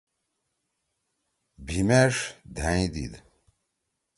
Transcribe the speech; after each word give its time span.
بھیِمیݜ 1.65 2.15
دھأئں 2.55 2.85
دیِد۔ 2.93 3.13